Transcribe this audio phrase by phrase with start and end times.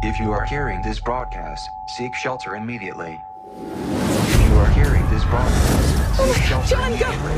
[0.00, 3.18] If you are hearing this broadcast, seek shelter immediately.
[3.56, 7.10] If you are hearing this broadcast, seek oh, shelter John, go!
[7.10, 7.34] immediately.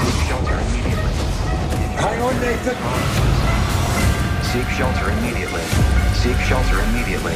[0.00, 1.12] Seek shelter immediately.
[2.00, 2.78] Hang on, Nathan.
[4.48, 5.60] Seek shelter immediately.
[6.16, 7.34] Seek shelter immediately.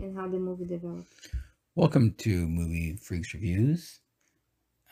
[0.00, 1.30] and how the movie developed.
[1.76, 4.00] Welcome to Movie Freaks Reviews.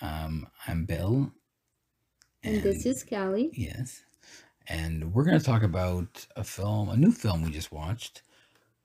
[0.00, 1.32] Um, I'm Bill.
[2.42, 3.50] And this is Kelly.
[3.55, 4.02] Yes.
[4.69, 8.22] And we're going to talk about a film, a new film we just watched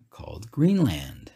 [0.09, 1.31] called Greenland.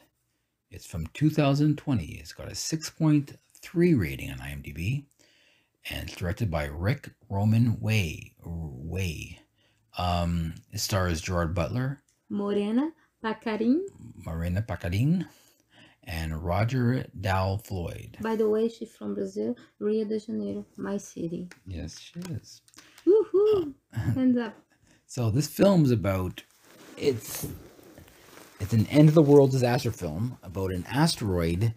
[0.70, 2.06] It's from 2020.
[2.06, 5.06] It's got a 6.3 rating on IMDb.
[5.90, 8.32] And it's directed by Ric Roman Waugh.
[8.44, 9.38] Waugh.
[9.98, 12.92] Um, it stars Gerard Butler, Morena
[13.24, 13.82] Baccarin.
[14.26, 15.26] Morena Baccarin,
[16.08, 18.18] and Roger Dale Floyd.
[18.22, 21.50] By the way, she's from Brazil, Rio de Janeiro, my city.
[21.68, 22.62] Yes, she is.
[23.08, 23.74] Woohoo!
[23.94, 24.56] Hands up.
[25.08, 26.44] So this film's about
[26.98, 27.48] it's
[28.60, 31.76] it's an end of the world disaster film about an asteroid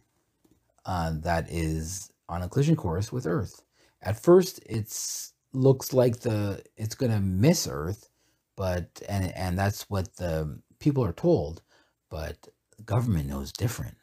[0.87, 3.63] uh, that is on a collision course with Earth.
[4.03, 8.09] At first, it's looks like the it's gonna miss Earth,
[8.57, 11.63] but and and that's what the people are told,
[12.11, 12.49] but
[12.87, 13.98] government knows different.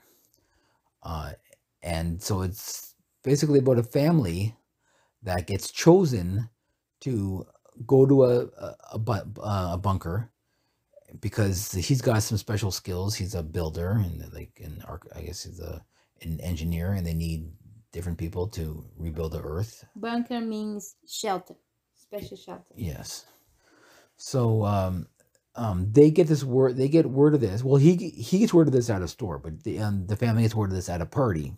[1.06, 1.32] Uh,
[1.84, 4.56] and so it's basically about a family
[5.24, 6.50] that gets chosen
[7.02, 7.46] to
[7.86, 10.32] go to a a, a, uh, a bunker
[11.22, 13.16] because he's got some special skills.
[13.16, 15.86] He's a builder and like an arch- I guess he's a
[16.22, 17.52] an engineer, and they need
[17.92, 19.86] different people to rebuild the Earth.
[19.96, 21.56] Bunker means shelter,
[21.96, 22.74] special shelter.
[22.76, 23.26] Yes.
[24.18, 25.08] So um,
[25.58, 26.78] um, they get this word.
[26.78, 27.64] They get word of this.
[27.64, 30.44] Well, he he gets word of this at a store, but the um, the family
[30.44, 31.56] gets word of this at a party,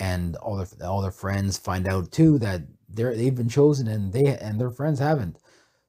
[0.00, 4.12] and all their all their friends find out too that they're they've been chosen and
[4.12, 5.38] they and their friends haven't.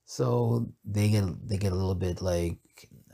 [0.06, 2.58] So they get they get a little bit like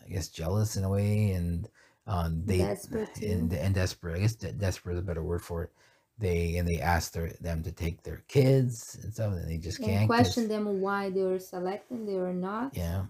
[0.06, 1.70] I guess jealous in a way, and
[2.08, 4.18] um, they Desperate, and, and desperate.
[4.18, 5.72] I guess de- desperate is a better word for it.
[6.20, 9.82] They and they ask their them to take their kids and stuff, and they just
[9.82, 12.74] And can't question them why they were selected, they were not.
[12.74, 13.04] yeah.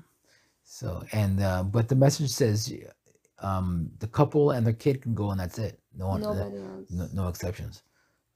[0.66, 2.74] So and uh, but the message says,
[3.40, 5.80] um, the couple and their kid can go and that's it.
[5.98, 6.92] No one, Nobody else.
[6.92, 7.84] no, no exceptions.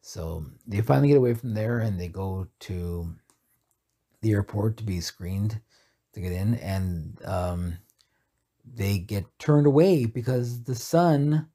[0.02, 3.14] So they finally get away from there and they go to
[4.22, 5.60] the airport to be screened
[6.14, 7.78] to get in, and um,
[8.76, 11.48] they get turned away because the son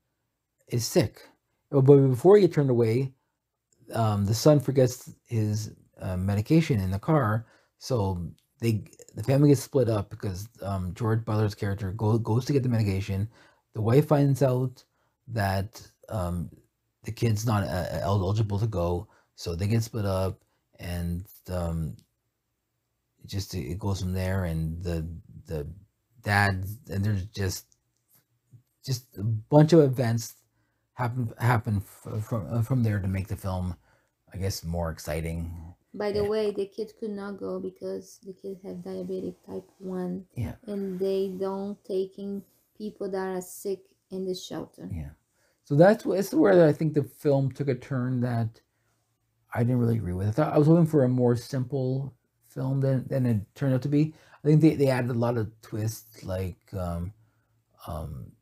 [0.68, 1.22] is sick.
[1.72, 3.12] Oh, But before he get turned away,
[3.92, 7.46] um, the son forgets his uh, medication in the car,
[7.78, 8.26] so
[8.60, 12.62] they the family gets split up because um, George Butler's character go, goes to get
[12.62, 13.28] the medication.
[13.74, 14.84] The wife finds out
[15.28, 16.50] that um,
[17.04, 20.42] the kid's not uh, eligible to go, so they get split up,
[20.78, 21.96] and um,
[23.26, 24.44] just it goes from there.
[24.44, 25.08] And the
[25.46, 25.68] the
[26.22, 27.66] dad and there's just
[28.84, 30.34] just a bunch of events
[30.94, 33.76] happen happen f- from uh, from there to make the film,
[34.32, 35.73] I guess, more exciting.
[35.94, 36.28] By the Yeah.
[36.28, 40.56] way, the kid could not go because the kid have diabetic type 1 Yeah.
[40.66, 42.42] and they don't taking
[42.76, 44.88] people that are sick in the shelter.
[44.92, 45.10] Yeah.
[45.64, 48.60] So that's it's where I think the film took a turn that
[49.54, 50.28] I didn't really agree with.
[50.28, 52.14] I thought I was hoping for a more simple
[52.48, 54.14] film than than it turned out to be.
[54.44, 57.12] I think they, they added a lot of twists like um
[57.86, 58.32] um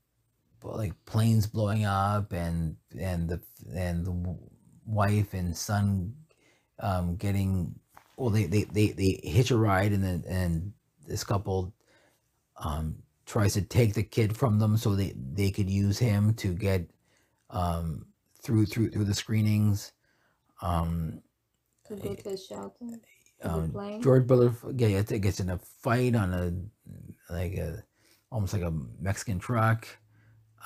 [0.63, 3.41] like planes blowing up and and the
[3.75, 4.39] and the
[4.87, 6.15] wife and son
[6.81, 7.75] um getting
[8.17, 10.73] well they they they, they hitch a ride and then and
[11.07, 11.73] this couple
[12.59, 12.97] um
[13.27, 16.89] tries to take the kid from them so they they could use him to get
[17.51, 18.07] um
[18.43, 19.93] through through through the screenings
[20.63, 21.21] um
[21.87, 22.87] To go to a shelter.
[23.43, 23.73] um.
[24.01, 27.83] George Butler gets, gets in a fight on a like a
[28.31, 29.87] almost like a Mexican truck.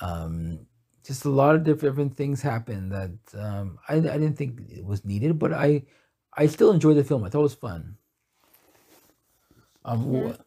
[0.01, 0.67] Um,
[1.07, 5.05] just a lot of different, things happen that um, I, I didn't think it was
[5.05, 5.83] needed, but I
[6.35, 7.23] I still enjoyed the film.
[7.23, 7.97] I thought it was fun.
[9.85, 10.21] Um, Yeah.
[10.21, 10.37] wha-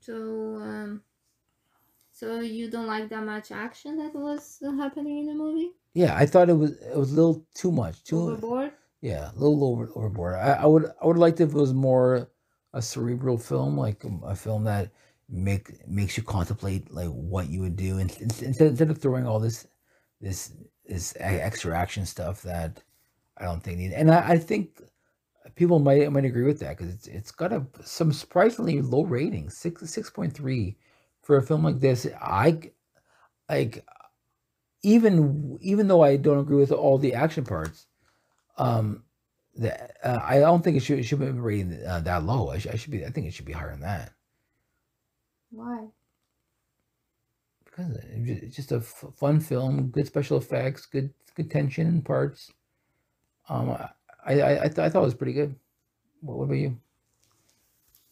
[0.00, 1.02] So, um,
[2.12, 5.72] so you don't like that much action that was happening in the movie?
[5.94, 8.02] yeah, I thought it was it was a little too much.
[8.04, 8.72] Too Overboard?
[9.00, 10.34] Yeah, a little over overboard.
[10.34, 12.30] I, I would I would like if it was more
[12.72, 14.90] a cerebral film, like um, a film that
[15.28, 19.40] make makes you contemplate like what you would do, and instead instead of throwing all
[19.40, 19.66] this
[20.20, 20.52] this
[20.86, 22.82] this extra action stuff that
[23.38, 23.92] I don't think need.
[23.92, 24.82] And I, I think
[25.56, 29.50] people might might agree with that because it's it's got a some surprisingly low rating,
[29.50, 30.76] six six point three
[31.22, 32.06] for a film like this.
[32.20, 32.60] I
[33.48, 33.84] like
[34.82, 37.86] even even though I don't agree with all the action parts,
[38.58, 39.04] Um,
[39.54, 39.72] the,
[40.06, 42.50] uh, I don't think it should it should be rated uh, that low.
[42.50, 43.04] I should, I should be.
[43.06, 44.12] I think it should be higher than that
[45.54, 45.92] Why?
[47.64, 52.52] because it's just a f- fun film, good special effects, good good tension in parts.
[53.48, 55.56] Um, I I I, th- I thought it was pretty good.
[56.20, 56.80] What, what about you?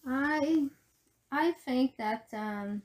[0.06, 0.68] I
[1.32, 2.82] I think that um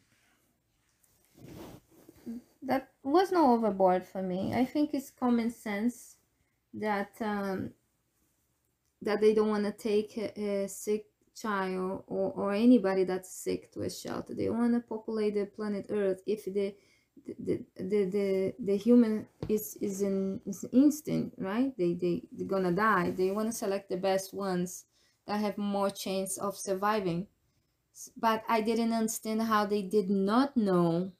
[2.61, 4.53] that was no overboard for me.
[4.53, 6.17] I think it's common sense
[6.73, 7.73] that um
[9.01, 11.05] that they don't want to take a, a sick
[11.41, 14.33] child or, or anybody that's sick to a shelter.
[14.33, 16.75] They want to populate the planet Earth if the
[17.39, 21.77] the, the, the, the human is is an is instinct, right?
[21.77, 23.11] They they they're gonna die.
[23.11, 24.85] They want to select the best ones
[25.25, 27.27] that have more chance of surviving.
[28.15, 31.11] But I didn't understand how they did not know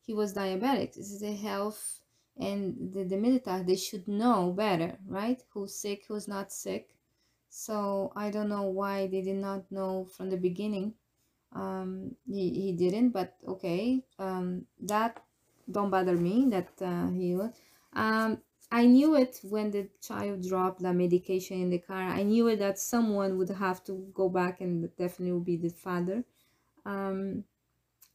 [0.00, 0.94] he was diabetic.
[0.94, 2.00] This is the health
[2.38, 3.64] and the, the military.
[3.64, 5.42] They should know better, right?
[5.52, 6.93] Who's sick, who's not sick.
[7.62, 10.94] So I don't know why they did not know from the beginning.
[11.52, 14.04] Um, he, he didn't, but okay.
[14.18, 15.22] Um, that
[15.70, 17.50] don't bother me that uh, he was.
[17.94, 18.38] Um,
[18.72, 22.02] I knew it when the child dropped the medication in the car.
[22.02, 25.70] I knew it that someone would have to go back and definitely would be the
[25.70, 26.24] father.
[26.86, 27.44] Um,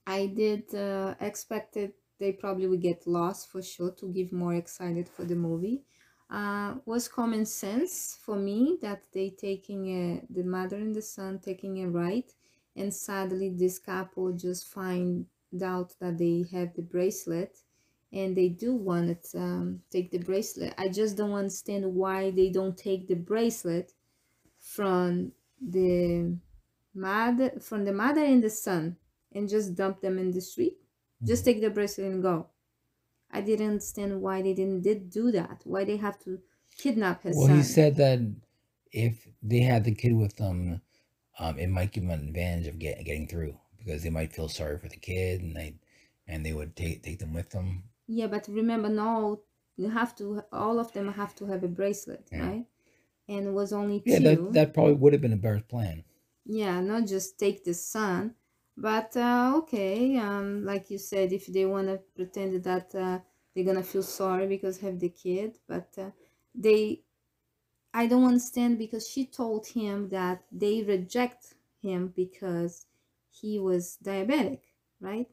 [0.07, 5.07] I did uh, expected they probably would get lost for sure to give more excited
[5.07, 5.83] for the movie.
[6.30, 11.40] Uh, was common sense for me that they taking a, the mother and the son
[11.40, 12.31] taking a ride,
[12.76, 15.26] and sadly this couple just find
[15.64, 17.58] out that they have the bracelet,
[18.14, 20.74] and they do want to um, take the bracelet.
[20.78, 23.94] I just don't understand why they don't take the bracelet
[24.60, 26.38] from the
[26.94, 28.98] mother from the mother and the son
[29.34, 30.78] and just dump them in the street.
[31.24, 32.48] Just take the bracelet and go.
[33.31, 35.62] I didn't understand why they didn't did do that.
[35.66, 36.40] Why they have to
[36.78, 37.38] kidnap his son.
[37.38, 37.58] Well, son.
[37.58, 38.20] he said that
[38.92, 40.81] if they had the kid with them,
[41.40, 44.50] um, it might give them an advantage of get, getting through because they might feel
[44.50, 45.76] sorry for the kid and they
[46.28, 47.84] and they would take take them with them.
[48.08, 49.42] yeah, but remember, no,
[49.78, 50.44] you have to.
[50.52, 52.42] All of them have to have a bracelet, Yeah.
[52.46, 52.66] right?
[53.28, 54.25] And it was only Yeah, two.
[54.36, 56.04] that that probably would have been a better plan.
[56.46, 58.36] yeah not just take the son
[58.80, 63.20] but uh, okay um like you said if they want to pretend that uh,
[63.54, 66.10] they're gonna feel sorry because have the kid but uh,
[66.56, 67.02] they
[67.94, 72.86] i don't understand because she told him that they reject him because
[73.30, 74.62] he was diabetic
[75.02, 75.28] right?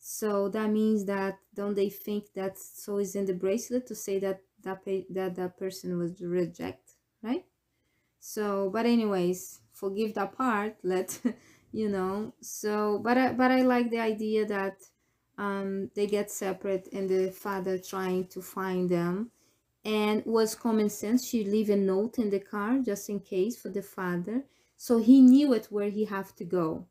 [0.00, 4.18] So that means that don't they think that so is in the bracelet to say
[4.20, 6.92] that that that that person was reject
[7.22, 7.44] right?
[8.20, 11.20] So but anyways forgive that part let
[11.72, 12.34] you know?
[12.40, 14.82] So but I, but i like the idea that
[15.38, 19.32] um they get separate and the father trying to find them.
[19.84, 23.68] And was common sense she leave a note in the car just in case for
[23.70, 24.44] the father.
[24.76, 26.88] So he knew it where he have to go.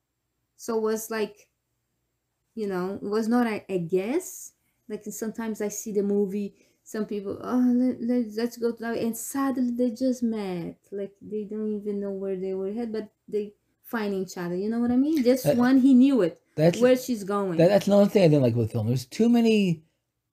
[0.58, 1.50] So it was like
[2.54, 4.54] you know it was not a, a guess.
[4.88, 9.16] Like sometimes i see the movie some people oh let, let, let's go to and
[9.16, 10.78] suddenly they just met.
[10.92, 13.54] Like they don't even know where they were head but they
[13.96, 15.22] find each other you know what i mean?
[15.22, 17.58] This That- one he knew it That's where she's going.
[17.58, 18.88] that, that's another thing I didn't like with the film.
[18.88, 19.84] There's too many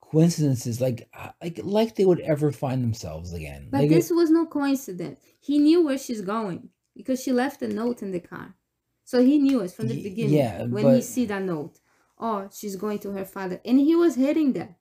[0.00, 3.68] coincidences, like uh, like like they would ever find themselves again.
[3.70, 5.18] but like this was no coincidence.
[5.48, 6.60] He knew where she's going
[6.98, 8.48] because she left a note in the car.
[9.04, 11.74] So he knew it from the beginning yeah, when he see that note.
[12.18, 13.58] Oh she's going to her father.
[13.68, 14.74] And he was heading there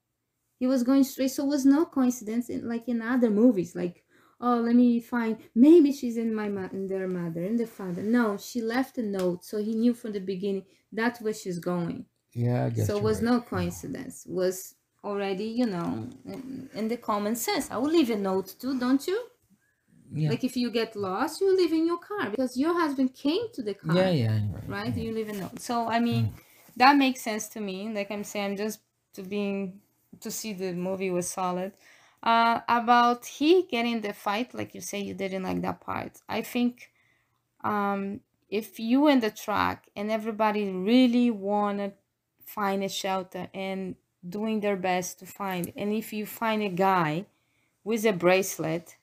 [0.60, 1.32] he was going straight.
[1.32, 4.04] So it was no coincidence in like in other movies like
[4.40, 8.04] oh let me find maybe she's in my mo- in their mother and the father.
[8.04, 12.06] No she left a note so he knew from the beginning that's where she's going.
[12.34, 13.32] Yeah, I guess so it was right.
[13.32, 14.26] no coincidence.
[14.26, 17.70] It was already you know in, in the common sense.
[17.72, 19.22] I will leave a note too don't you?
[20.14, 23.52] Yeah, like if you get lost you leave in your car because your husband came
[23.54, 24.70] to the car yeah, yeah, right.
[24.70, 24.96] right?
[24.96, 25.04] yeah.
[25.04, 25.60] you live in note.
[25.60, 26.32] So i mean mm.
[26.78, 27.90] that makes sense to me.
[27.94, 28.80] Like i'm saying just
[29.16, 29.82] to being
[30.22, 31.74] to see the movie was solid
[32.24, 36.42] uh about he getting the fight like you say you didn't like that part i
[36.42, 36.92] think
[37.64, 38.20] um
[38.50, 41.92] if you in the truck and everybody really want to
[42.46, 43.96] find a shelter and
[44.28, 47.26] doing their best to find and if you find a guy
[47.84, 48.98] with a bracelet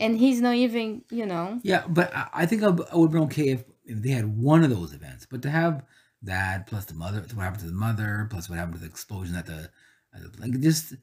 [0.00, 3.64] and he's not even you know Yeah, but I, think I, would been okay if,
[3.84, 5.26] if they had one of those events.
[5.30, 5.84] But to have
[6.22, 9.36] that plus the mother, what happened to the mother, plus what happened to the explosion
[9.36, 9.70] at the,
[10.14, 10.94] at the like just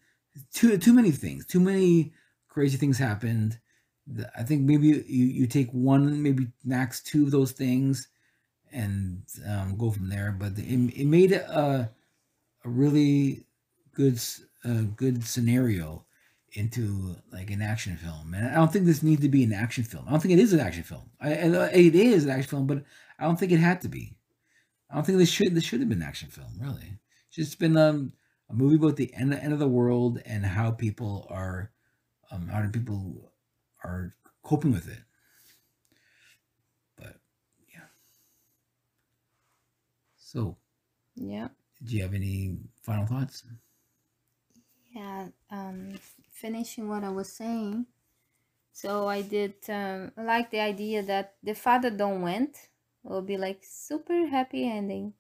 [0.54, 2.14] too too many things, too many
[2.48, 3.60] crazy things happened.
[4.38, 8.08] I think maybe you you take one, maybe max two of those things,
[8.72, 10.32] and um, go from there.
[10.38, 11.92] But it, it made a
[12.64, 13.46] a really
[13.94, 14.20] good
[14.64, 16.06] a good scenario
[16.54, 19.84] into like an action film, and I don't think this needs to be an action
[19.84, 20.06] film.
[20.08, 21.10] I don't think it is an action film.
[21.20, 22.84] I- it is an action film, but
[23.20, 24.16] I don't think it had to be.
[24.90, 26.54] I don't think this should this should have been an action film.
[26.60, 28.14] Really, it's just been um,
[28.50, 31.72] a movie about the end, end of the world and how people are,
[32.32, 33.32] um, how do people
[33.84, 35.00] are coping with it.
[36.98, 37.20] But
[37.74, 37.88] yeah.
[40.18, 40.58] So,
[41.16, 41.50] Yeah.
[41.84, 43.44] do you have any final thoughts?
[44.92, 46.00] Yeah, um,
[46.32, 47.86] finishing what I was saying.
[48.74, 52.56] So I did um, like the idea that the father don't went.
[53.04, 55.14] It will be like super happy ending.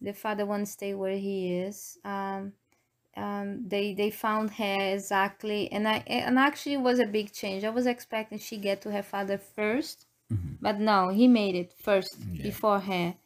[0.00, 1.98] The father won't stay where he is.
[2.04, 2.52] Um,
[3.16, 7.64] um, they they found her exactly, and I and actually it was a big change.
[7.64, 10.58] I was expecting she get to her father first, Mhm.
[10.60, 12.42] but no, he made it first Yeah.
[12.42, 13.16] before her,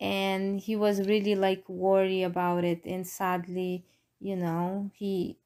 [0.00, 2.84] and he was really like worried about it.
[2.86, 3.86] And sadly,
[4.20, 5.40] you know, he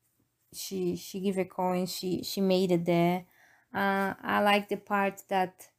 [0.53, 3.27] she she gave a coin she she made it there.
[3.73, 5.71] Uh, I like the part that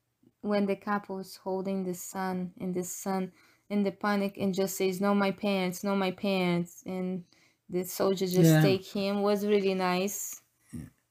[0.41, 3.31] when the couple is holding the son and the son
[3.69, 7.25] in the panic and just says no my parents no my parents and
[7.69, 8.61] the soldier just Yeah.
[8.61, 10.41] take him was really nice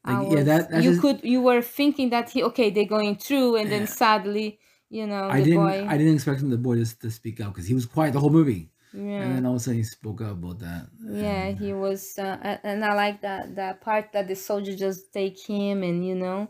[0.04, 3.16] I Like, yeah, that- you just- could you were thinking that he okay they're going
[3.16, 3.78] through and Yeah.
[3.78, 4.58] then sadly
[4.90, 5.60] you know I the didn't.
[5.60, 8.12] boy I didn't expect him, the boy to, to speak up because he was quiet
[8.12, 10.88] the whole movie, yeah and then all of a sudden he spoke up about that.
[11.24, 15.12] yeah And, he was uh, and i like that that part that the soldier just
[15.12, 16.40] take him and you know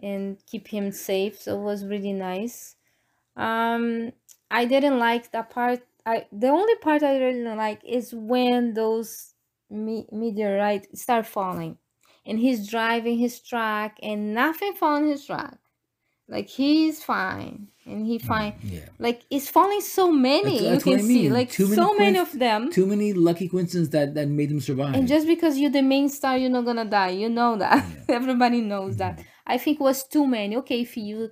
[0.00, 2.76] and keep him safe so it was really nice
[3.36, 4.12] um
[4.50, 8.74] i didn't like that part i the only part i really didn't like is when
[8.74, 9.34] those
[9.70, 11.78] me- meteorite start falling
[12.26, 15.58] and he's driving his truck and nothing fall on his truck
[16.28, 18.80] like he's fine and he mm, fine yeah.
[18.98, 21.32] like it's falling so many That's- you can I see mean.
[21.32, 24.60] like Too many so many of them Too many lucky coincidences that that made him
[24.60, 24.94] survive.
[24.94, 27.10] and just because you're the main star, you're not gonna die.
[27.10, 27.84] You know that.
[28.08, 29.16] Everybody knows that.
[29.18, 29.24] Mm.
[29.46, 30.56] I think it was too many.
[30.58, 31.30] Okay, if you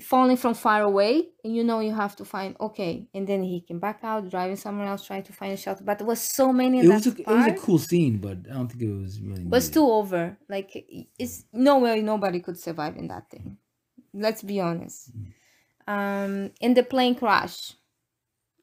[0.00, 3.60] falling from far away and you know you have to find okay, and then he
[3.60, 5.84] can back out, driving somewhere else, trying to find a shelter.
[5.84, 6.80] But there was so many.
[6.80, 9.20] it that was a, it was a cool scene, but I don't think it was
[9.20, 9.44] really.
[9.44, 9.74] was needed.
[9.74, 10.36] too over.
[10.48, 10.86] Like
[11.18, 13.56] it's no way nobody could survive in that thing.
[14.12, 15.10] Let's be honest.
[15.86, 17.74] Um, in the plane crash,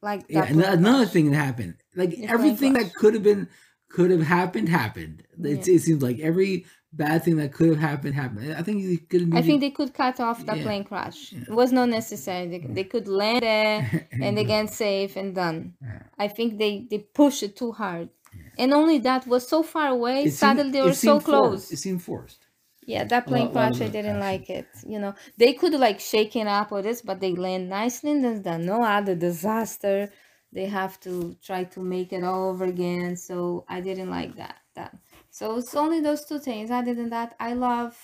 [0.02, 1.14] like Yeah, another crash.
[1.14, 3.50] thing that happened, like everything that could have been
[3.90, 5.24] could have happened happened.
[5.42, 8.54] It, it seems like every bad thing that could have happened happened.
[8.54, 9.34] I think you could.
[9.36, 10.64] I think they could cut off that Yeah.
[10.64, 11.34] plane crash.
[11.34, 12.48] It was not necessary.
[12.48, 15.74] They, they could land there and they get safe and done.
[16.18, 18.10] I think they they push it too hard,
[18.58, 20.20] and only that was so far away.
[20.22, 21.26] It seemed- Suddenly they were so seemed forced.
[21.26, 21.72] close.
[21.72, 22.40] It seemed forced.
[22.86, 24.66] Yeah, that plane crash, I didn't like it.
[24.86, 28.40] You know, they could like shaken up or this, but they land nicely and there's
[28.40, 28.66] done.
[28.66, 30.10] No other disaster.
[30.54, 33.18] They have to try to make it all over again.
[33.18, 34.56] So I didn't like that.
[34.76, 34.96] That.
[35.38, 36.72] So it's only those two things.
[36.72, 37.96] Other than that, I love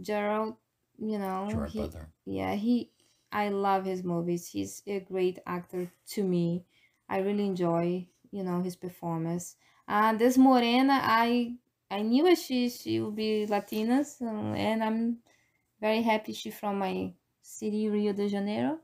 [0.00, 0.56] Gerald.
[0.98, 2.08] You know, Gerard he- Butler.
[2.26, 2.90] yeah, he.
[3.30, 4.48] I love his movies.
[4.48, 6.64] He's a great actor to me.
[7.08, 9.56] I really enjoy, you know, his performance.
[9.88, 11.54] Uh, this Morena, I
[11.90, 15.18] I knew she she would be Latina, so, and I'm
[15.80, 18.78] very happy she's from my city, Rio de Janeiro.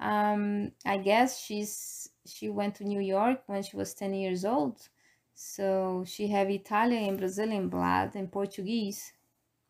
[0.00, 4.88] Um, I guess she's she went to New York when she was ten years old,
[5.36, 9.12] so she have Italian and Brazilian blood and Portuguese.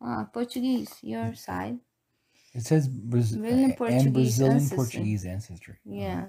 [0.01, 1.77] Ah, Portuguese, your side.
[2.53, 4.77] It says Brazil Brazilian and Portuguese Brazilian ancestry.
[4.77, 5.75] Portuguese ancestry.
[5.85, 6.25] Yeah.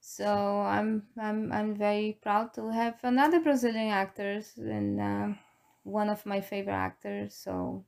[0.00, 5.38] So I'm I'm I'm very proud to have another Brazilian actors and um,
[5.82, 7.34] one of my favorite actors.
[7.34, 7.84] So,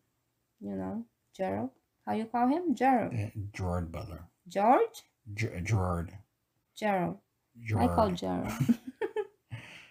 [0.61, 1.71] you know, Gerald.
[2.05, 2.75] How you call him?
[2.75, 3.15] Gerald.
[3.15, 4.25] Uh, Gerard Butler.
[4.49, 5.05] George.
[5.33, 6.13] Ger- Gerard.
[6.75, 7.19] Gerald.
[7.63, 7.91] Gerard.
[7.91, 8.53] I call Gerald.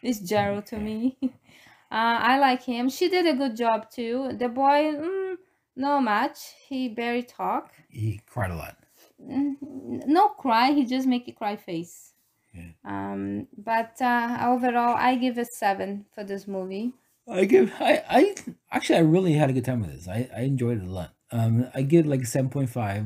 [0.04, 1.18] it's Gerald to me.
[1.92, 2.88] Uh, I like him.
[2.88, 4.32] She did a good job too.
[4.38, 5.36] The boy, mm,
[5.76, 6.38] no much.
[6.70, 7.74] He barely talk.
[7.90, 8.78] He cried a lot.
[9.22, 12.14] Mm, no cry he just make a cry face
[12.54, 12.72] Yeah.
[12.84, 16.94] um but uh overall i give a seven for this movie
[17.28, 18.36] I give I I
[18.72, 20.08] actually I really had a good time with this.
[20.08, 21.14] I I enjoyed it a lot.
[21.32, 23.06] Um, I give like seven point five.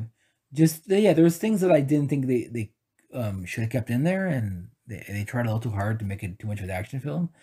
[0.54, 2.72] Just yeah, there was things that I didn't think they they
[3.14, 6.06] um should have kept in there, and they they tried a little too hard to
[6.06, 7.34] make it too much of an action film.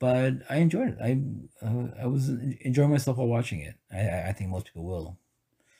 [0.00, 0.98] But I enjoyed it.
[1.02, 3.76] I uh, I was enjoying myself while watching it.
[3.92, 5.18] I I- think most people will.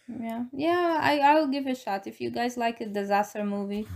[0.09, 3.91] yeah yeah i i'll give it a shot if you guys like a disaster movie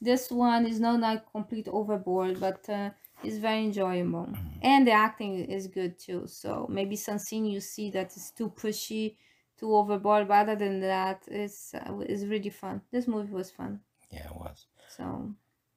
[0.00, 2.90] this one is not like complete overboard but uh
[3.22, 7.90] it's very enjoyable and the acting is good too so maybe some scene you see
[7.90, 9.16] that is too pushy
[9.56, 13.82] too overboard but other than that it's uh, it's really fun this movie was fun
[14.10, 14.66] Yeah, it was.
[14.86, 15.34] So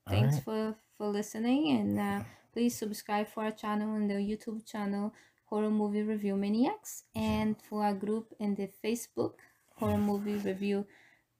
[0.07, 0.43] thanks right.
[0.43, 5.13] for for listening and uh, please subscribe for our channel and the YouTube channel
[5.45, 9.35] Horror Movie Review Maniacs and for our group in the Facebook
[9.77, 10.85] Horror Movie Review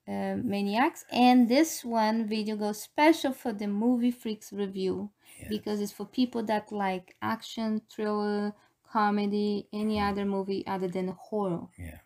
[0.07, 1.03] uh, Maniacs.
[1.11, 5.09] And this one video goes special for the Movie Freaks Review
[5.49, 8.53] because it's for people that like action, thriller,
[8.89, 11.67] comedy, any other movie other than horror.
[11.77, 11.97] Yeah.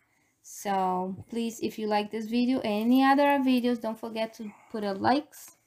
[0.42, 4.94] So please, if you like this video, any other videos, don't forget to put a
[4.94, 5.58] likes.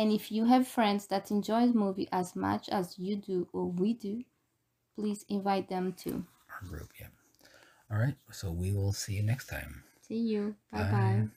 [0.00, 3.66] And if you have friends that enjoy the movie as much as you do or
[3.70, 4.24] we do,
[4.96, 6.26] please invite them too.
[6.50, 6.90] Our group.
[7.00, 7.08] Yeah.
[7.90, 8.16] All right.
[8.32, 9.84] So we will see you next time.
[10.00, 10.56] See you.
[10.72, 11.24] Bye bye.
[11.24, 11.30] Bye.